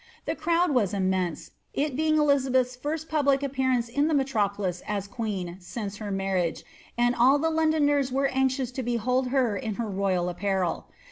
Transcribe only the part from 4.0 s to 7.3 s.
the metropolis as queen since het maf^ \ na|«, and